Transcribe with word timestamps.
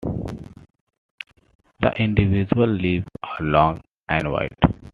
The 1.81 1.91
individual 1.99 2.65
leaves 2.65 3.05
are 3.21 3.45
long 3.45 3.81
and 4.09 4.31
wide. 4.31 4.57